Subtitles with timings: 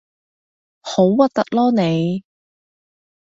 [0.81, 2.23] 好核突囉你